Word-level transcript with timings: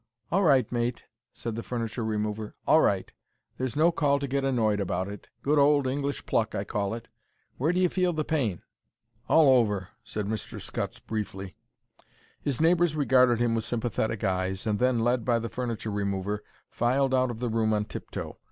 "All 0.31 0.41
right, 0.41 0.71
mate," 0.71 1.05
said 1.31 1.55
the 1.55 1.61
furniture 1.61 2.03
remover; 2.03 2.55
"all 2.65 2.81
right. 2.81 3.13
There's 3.59 3.75
no 3.75 3.91
call 3.91 4.17
to 4.17 4.25
get 4.27 4.43
annoyed 4.43 4.79
about 4.79 5.07
it. 5.07 5.29
Good 5.43 5.59
old 5.59 5.85
English 5.85 6.25
pluck, 6.25 6.55
I 6.55 6.63
call 6.63 6.95
it. 6.95 7.07
Where 7.57 7.71
d'you 7.71 7.87
feel 7.87 8.11
the 8.11 8.23
pain?" 8.25 8.63
"All 9.27 9.47
over," 9.59 9.89
said 10.03 10.25
Mr. 10.25 10.59
Scutts, 10.59 10.99
briefly. 10.99 11.55
His 12.41 12.59
neighbours 12.59 12.95
regarded 12.95 13.37
him 13.39 13.53
with 13.53 13.63
sympathetic 13.63 14.23
eyes, 14.23 14.65
and 14.65 14.79
then, 14.79 15.01
led 15.01 15.23
by 15.23 15.37
the 15.37 15.49
furniture 15.49 15.91
remover, 15.91 16.43
filed 16.71 17.13
out 17.13 17.29
of 17.29 17.39
the 17.39 17.49
room 17.51 17.71
on 17.71 17.85
tip 17.85 18.09
toe. 18.09 18.39